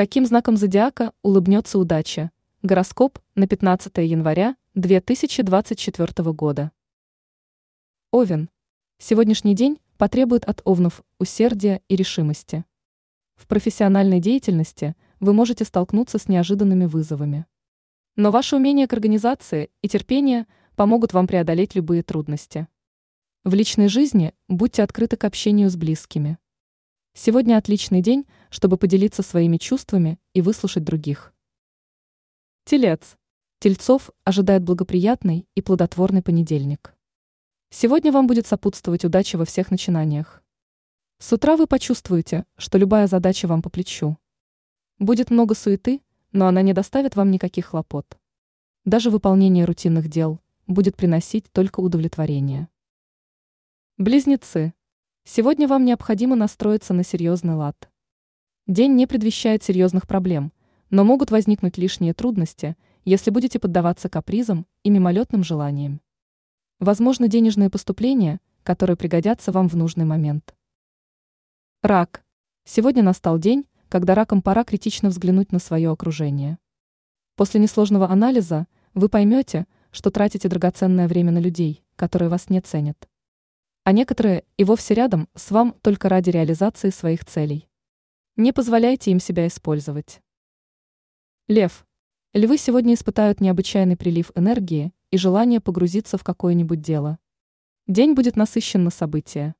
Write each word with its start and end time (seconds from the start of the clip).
Каким 0.00 0.24
знаком 0.24 0.56
зодиака 0.56 1.12
улыбнется 1.20 1.78
удача? 1.78 2.30
Гороскоп 2.62 3.18
на 3.34 3.46
15 3.46 3.98
января 3.98 4.56
2024 4.74 6.32
года. 6.32 6.72
Овен. 8.10 8.48
Сегодняшний 8.96 9.54
день 9.54 9.78
потребует 9.98 10.46
от 10.46 10.62
овнов 10.64 11.02
усердия 11.18 11.82
и 11.88 11.96
решимости. 11.96 12.64
В 13.34 13.46
профессиональной 13.46 14.20
деятельности 14.20 14.96
вы 15.20 15.34
можете 15.34 15.66
столкнуться 15.66 16.16
с 16.16 16.28
неожиданными 16.28 16.86
вызовами. 16.86 17.44
Но 18.16 18.30
ваше 18.30 18.56
умение 18.56 18.88
к 18.88 18.94
организации 18.94 19.68
и 19.82 19.88
терпение 19.88 20.46
помогут 20.76 21.12
вам 21.12 21.26
преодолеть 21.26 21.74
любые 21.74 22.02
трудности. 22.02 22.68
В 23.44 23.52
личной 23.52 23.88
жизни 23.88 24.32
будьте 24.48 24.82
открыты 24.82 25.18
к 25.18 25.24
общению 25.24 25.68
с 25.68 25.76
близкими. 25.76 26.38
Сегодня 27.12 27.56
отличный 27.56 28.02
день, 28.02 28.26
чтобы 28.50 28.76
поделиться 28.76 29.22
своими 29.22 29.56
чувствами 29.56 30.18
и 30.32 30.40
выслушать 30.40 30.84
других. 30.84 31.34
Телец. 32.64 33.16
Тельцов 33.58 34.10
ожидает 34.24 34.62
благоприятный 34.62 35.46
и 35.54 35.60
плодотворный 35.60 36.22
понедельник. 36.22 36.94
Сегодня 37.70 38.10
вам 38.12 38.26
будет 38.26 38.46
сопутствовать 38.46 39.04
удача 39.04 39.36
во 39.36 39.44
всех 39.44 39.70
начинаниях. 39.70 40.42
С 41.18 41.32
утра 41.32 41.56
вы 41.56 41.66
почувствуете, 41.66 42.46
что 42.56 42.78
любая 42.78 43.06
задача 43.06 43.46
вам 43.46 43.60
по 43.60 43.70
плечу. 43.70 44.16
Будет 44.98 45.30
много 45.30 45.54
суеты, 45.54 46.00
но 46.32 46.46
она 46.46 46.62
не 46.62 46.72
доставит 46.72 47.16
вам 47.16 47.30
никаких 47.30 47.66
хлопот. 47.66 48.18
Даже 48.84 49.10
выполнение 49.10 49.64
рутинных 49.66 50.08
дел 50.08 50.40
будет 50.66 50.96
приносить 50.96 51.50
только 51.52 51.80
удовлетворение. 51.80 52.68
Близнецы. 53.98 54.72
Сегодня 55.32 55.68
вам 55.68 55.84
необходимо 55.84 56.34
настроиться 56.34 56.92
на 56.92 57.04
серьезный 57.04 57.54
лад. 57.54 57.88
День 58.66 58.96
не 58.96 59.06
предвещает 59.06 59.62
серьезных 59.62 60.08
проблем, 60.08 60.52
но 60.90 61.04
могут 61.04 61.30
возникнуть 61.30 61.78
лишние 61.78 62.14
трудности, 62.14 62.76
если 63.04 63.30
будете 63.30 63.60
поддаваться 63.60 64.08
капризам 64.08 64.66
и 64.82 64.90
мимолетным 64.90 65.44
желаниям. 65.44 66.00
Возможно, 66.80 67.28
денежные 67.28 67.70
поступления, 67.70 68.40
которые 68.64 68.96
пригодятся 68.96 69.52
вам 69.52 69.68
в 69.68 69.76
нужный 69.76 70.04
момент. 70.04 70.52
Рак. 71.80 72.24
Сегодня 72.64 73.04
настал 73.04 73.38
день, 73.38 73.68
когда 73.88 74.16
ракам 74.16 74.42
пора 74.42 74.64
критично 74.64 75.10
взглянуть 75.10 75.52
на 75.52 75.60
свое 75.60 75.92
окружение. 75.92 76.58
После 77.36 77.60
несложного 77.60 78.10
анализа 78.10 78.66
вы 78.94 79.08
поймете, 79.08 79.68
что 79.92 80.10
тратите 80.10 80.48
драгоценное 80.48 81.06
время 81.06 81.30
на 81.30 81.38
людей, 81.38 81.84
которые 81.94 82.30
вас 82.30 82.50
не 82.50 82.60
ценят 82.60 83.08
а 83.84 83.92
некоторые 83.92 84.44
и 84.56 84.64
вовсе 84.64 84.94
рядом 84.94 85.28
с 85.34 85.50
вам 85.50 85.72
только 85.82 86.08
ради 86.08 86.30
реализации 86.30 86.90
своих 86.90 87.24
целей. 87.24 87.68
Не 88.36 88.52
позволяйте 88.52 89.10
им 89.10 89.20
себя 89.20 89.46
использовать. 89.46 90.22
Лев. 91.48 91.86
Львы 92.32 92.58
сегодня 92.58 92.94
испытают 92.94 93.40
необычайный 93.40 93.96
прилив 93.96 94.30
энергии 94.34 94.92
и 95.10 95.18
желание 95.18 95.60
погрузиться 95.60 96.16
в 96.16 96.24
какое-нибудь 96.24 96.80
дело. 96.80 97.18
День 97.86 98.14
будет 98.14 98.36
насыщен 98.36 98.84
на 98.84 98.90
события. 98.90 99.56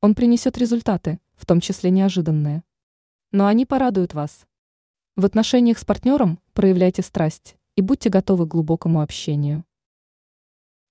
Он 0.00 0.14
принесет 0.14 0.56
результаты, 0.56 1.20
в 1.34 1.44
том 1.44 1.60
числе 1.60 1.90
неожиданные. 1.90 2.64
Но 3.30 3.46
они 3.46 3.66
порадуют 3.66 4.14
вас. 4.14 4.46
В 5.16 5.24
отношениях 5.24 5.78
с 5.78 5.84
партнером 5.84 6.38
проявляйте 6.54 7.02
страсть 7.02 7.56
и 7.76 7.82
будьте 7.82 8.08
готовы 8.08 8.46
к 8.46 8.50
глубокому 8.50 9.02
общению. 9.02 9.64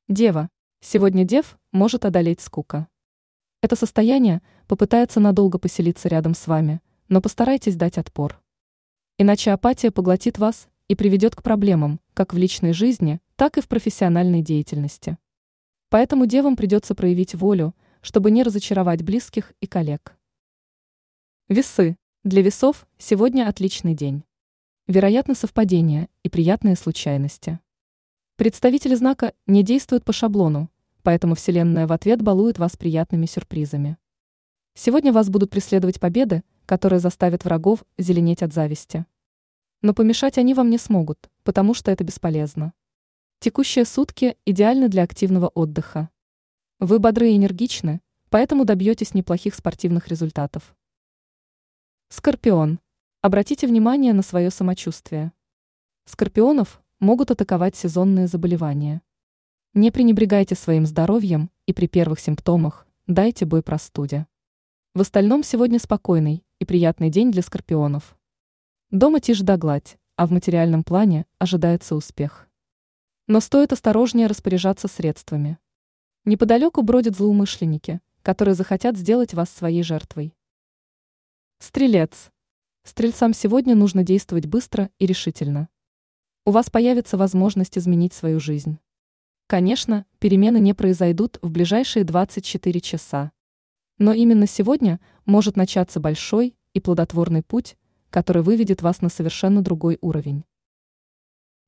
Дева. 0.08 0.50
Сегодня 0.80 1.26
дев 1.26 1.58
может 1.78 2.04
одолеть 2.06 2.42
скука. 2.42 2.88
Это 3.62 3.76
состояние 3.76 4.42
попытается 4.68 5.20
надолго 5.20 5.60
поселиться 5.60 6.10
рядом 6.10 6.34
с 6.34 6.48
вами, 6.48 6.82
но 7.08 7.22
постарайтесь 7.22 7.76
дать 7.76 7.98
отпор. 7.98 8.42
Иначе 9.20 9.52
апатия 9.52 9.92
поглотит 9.92 10.40
вас 10.40 10.68
и 10.88 10.96
приведет 10.96 11.36
к 11.36 11.44
проблемам, 11.44 12.02
как 12.14 12.34
в 12.34 12.38
личной 12.38 12.74
жизни, 12.74 13.22
так 13.36 13.58
и 13.58 13.62
в 13.62 13.68
профессиональной 13.68 14.42
деятельности. 14.42 15.18
Поэтому 15.90 16.26
девам 16.26 16.56
придется 16.56 16.96
проявить 16.96 17.36
волю, 17.36 17.76
чтобы 18.02 18.32
не 18.32 18.44
разочаровать 18.44 19.04
близких 19.04 19.54
и 19.62 19.68
коллег. 19.68 20.18
Весы. 21.48 21.96
Для 22.24 22.42
весов 22.42 22.88
сегодня 22.98 23.48
отличный 23.48 23.94
день. 23.94 24.24
Вероятно 24.88 25.36
совпадения 25.36 26.10
и 26.24 26.30
приятные 26.30 26.76
случайности. 26.76 27.60
Представители 28.36 28.96
знака 28.96 29.34
не 29.46 29.64
действуют 29.64 30.04
по 30.04 30.12
шаблону, 30.12 30.70
поэтому 31.08 31.36
Вселенная 31.36 31.88
в 31.88 31.94
ответ 31.94 32.22
балует 32.22 32.60
вас 32.60 32.76
приятными 32.76 33.28
сюрпризами. 33.28 33.96
Сегодня 34.74 35.14
вас 35.14 35.30
будут 35.30 35.50
преследовать 35.50 36.02
победы, 36.02 36.44
которые 36.66 37.00
заставят 37.00 37.46
врагов 37.46 37.86
зеленеть 37.98 38.44
от 38.44 38.52
зависти. 38.52 39.06
Но 39.82 39.94
помешать 39.94 40.38
они 40.38 40.54
вам 40.54 40.70
не 40.70 40.78
смогут, 40.78 41.30
потому 41.44 41.74
что 41.74 41.92
это 41.92 42.04
бесполезно. 42.04 42.74
Текущие 43.40 43.86
сутки 43.86 44.36
идеальны 44.44 44.90
для 44.90 45.04
активного 45.04 45.48
отдыха. 45.48 46.10
Вы 46.80 47.00
бодры 47.00 47.30
и 47.30 47.38
энергичны, 47.38 48.02
поэтому 48.30 48.66
добьетесь 48.66 49.14
неплохих 49.14 49.56
спортивных 49.56 50.10
результатов. 50.10 50.76
Скорпион. 52.10 52.82
Обратите 53.22 53.66
внимание 53.66 54.12
на 54.12 54.24
свое 54.24 54.50
самочувствие. 54.50 55.32
Скорпионов 56.04 56.82
могут 57.00 57.32
атаковать 57.32 57.78
сезонные 57.78 58.28
заболевания. 58.28 59.02
Не 59.80 59.92
пренебрегайте 59.92 60.56
своим 60.56 60.88
здоровьем 60.88 61.52
и 61.68 61.72
при 61.72 61.86
первых 61.86 62.20
симптомах 62.20 62.88
дайте 63.06 63.46
бой 63.46 63.62
простуде. 63.62 64.26
В 64.96 65.02
остальном 65.02 65.44
сегодня 65.44 65.78
спокойный 65.78 66.44
и 66.58 66.66
приятный 66.66 67.12
день 67.12 67.32
для 67.32 67.44
скорпионов. 67.44 68.18
Дома 68.90 69.20
тишь 69.20 69.42
да 69.42 69.56
гладь, 69.56 70.00
а 70.16 70.26
в 70.26 70.32
материальном 70.32 70.84
плане 70.84 71.28
ожидается 71.38 71.96
успех. 71.96 72.50
Но 73.28 73.40
стоит 73.40 73.72
осторожнее 73.72 74.26
распоряжаться 74.26 74.88
средствами. 74.88 75.60
Неподалеку 76.26 76.82
бродят 76.82 77.16
злоумышленники, 77.16 78.02
которые 78.24 78.56
захотят 78.56 78.98
сделать 78.98 79.36
вас 79.36 79.52
своей 79.52 79.84
жертвой. 79.84 80.34
Стрелец. 81.60 82.32
Стрельцам 82.84 83.32
сегодня 83.32 83.76
нужно 83.76 84.02
действовать 84.02 84.48
быстро 84.48 84.90
и 84.98 85.06
решительно 85.06 85.70
у 86.48 86.52
вас 86.52 86.70
появится 86.70 87.18
возможность 87.18 87.78
изменить 87.78 88.14
свою 88.14 88.40
жизнь. 88.40 88.80
Конечно, 89.48 90.06
перемены 90.20 90.60
не 90.60 90.74
произойдут 90.74 91.40
в 91.42 91.50
ближайшие 91.50 92.04
24 92.04 92.80
часа. 92.82 93.32
Но 93.98 94.14
именно 94.14 94.46
сегодня 94.46 95.00
может 95.26 95.56
начаться 95.56 96.00
большой 96.00 96.56
и 96.74 96.80
плодотворный 96.80 97.44
путь, 97.44 97.78
который 98.10 98.44
выведет 98.44 98.82
вас 98.82 99.02
на 99.02 99.10
совершенно 99.10 99.62
другой 99.62 99.98
уровень. 100.02 100.44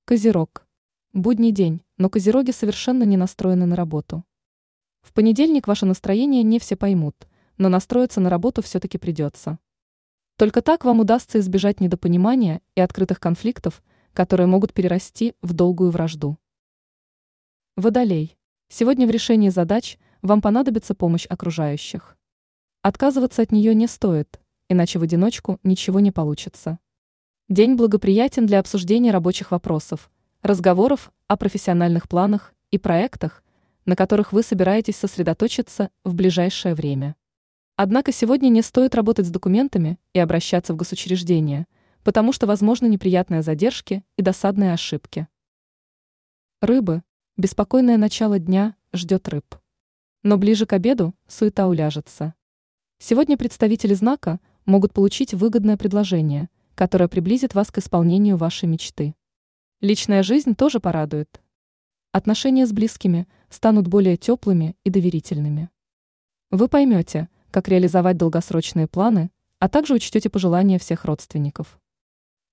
Козерог. 0.05 0.67
Будний 1.13 1.51
день, 1.51 1.81
но 1.97 2.09
козероги 2.09 2.51
совершенно 2.51 3.03
не 3.03 3.17
настроены 3.17 3.65
на 3.65 3.75
работу. 3.75 4.23
В 5.01 5.13
понедельник 5.13 5.67
ваше 5.67 5.85
настроение 5.85 6.43
не 6.43 6.59
все 6.59 6.75
поймут, 6.75 7.15
но 7.57 7.69
настроиться 7.69 8.19
на 8.21 8.29
работу 8.29 8.61
все-таки 8.61 8.97
придется. 8.97 9.57
Только 10.35 10.61
так 10.61 10.85
вам 10.85 10.99
удастся 10.99 11.39
избежать 11.39 11.79
недопонимания 11.79 12.61
и 12.75 12.81
открытых 12.81 13.19
конфликтов– 13.19 13.81
которые 14.13 14.47
могут 14.47 14.73
перерасти 14.73 15.33
в 15.41 15.53
долгую 15.53 15.91
вражду. 15.91 16.37
Водолей. 17.79 18.37
Сегодня 18.67 19.07
в 19.07 19.09
решении 19.09 19.47
задач 19.47 19.97
вам 20.21 20.41
понадобится 20.41 20.95
помощь 20.95 21.25
окружающих. 21.29 22.17
Отказываться 22.81 23.41
от 23.41 23.53
нее 23.53 23.73
не 23.73 23.87
стоит, 23.87 24.41
иначе 24.67 24.99
в 24.99 25.03
одиночку 25.03 25.61
ничего 25.63 26.01
не 26.01 26.11
получится. 26.11 26.79
День 27.47 27.75
благоприятен 27.75 28.45
для 28.45 28.59
обсуждения 28.59 29.11
рабочих 29.11 29.51
вопросов, 29.51 30.11
разговоров 30.41 31.13
о 31.27 31.37
профессиональных 31.37 32.09
планах 32.09 32.53
и 32.69 32.77
проектах, 32.77 33.45
на 33.85 33.95
которых 33.95 34.33
вы 34.33 34.43
собираетесь 34.43 34.97
сосредоточиться 34.97 35.89
в 36.03 36.13
ближайшее 36.13 36.75
время. 36.75 37.15
Однако 37.77 38.11
сегодня 38.11 38.49
не 38.49 38.61
стоит 38.61 38.93
работать 38.93 39.25
с 39.25 39.31
документами 39.31 39.97
и 40.13 40.19
обращаться 40.19 40.73
в 40.73 40.75
госучреждения– 40.75 41.65
потому 42.03 42.31
что 42.31 42.47
возможны 42.47 42.87
неприятные 42.87 43.41
задержки 43.41 44.03
и 44.15 44.21
досадные 44.21 44.73
ошибки. 44.73 45.27
Рыбы. 46.61 47.03
Беспокойное 47.39 47.95
начало 47.95 48.37
дня 48.37 48.75
ждет 48.91 49.29
рыб. 49.29 49.55
Но 50.23 50.37
ближе 50.37 50.65
к 50.65 50.73
обеду 50.73 51.15
суета 51.25 51.69
уляжется. 51.69 52.33
Сегодня 52.97 53.37
представители 53.37 53.93
знака 53.93 54.41
могут 54.65 54.91
получить 54.91 55.33
выгодное 55.33 55.77
предложение, 55.77 56.49
которое 56.75 57.07
приблизит 57.07 57.55
вас 57.55 57.71
к 57.71 57.77
исполнению 57.77 58.35
вашей 58.35 58.67
мечты. 58.67 59.15
Личная 59.79 60.21
жизнь 60.21 60.53
тоже 60.53 60.81
порадует. 60.81 61.39
Отношения 62.11 62.67
с 62.67 62.73
близкими 62.73 63.25
станут 63.49 63.87
более 63.87 64.17
теплыми 64.17 64.75
и 64.83 64.89
доверительными. 64.89 65.69
Вы 66.51 66.67
поймете, 66.67 67.29
как 67.51 67.69
реализовать 67.69 68.17
долгосрочные 68.17 68.87
планы, 68.87 69.31
а 69.59 69.69
также 69.69 69.93
учтете 69.93 70.29
пожелания 70.29 70.77
всех 70.77 71.05
родственников. 71.05 71.79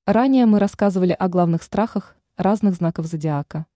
Ранее 0.07 0.47
мы 0.47 0.61
рассказывали 0.61 1.11
о 1.11 1.27
главных 1.29 1.65
страхах 1.65 2.15
разных 2.37 2.77
знаков 2.77 3.07
зодиака. 3.07 3.67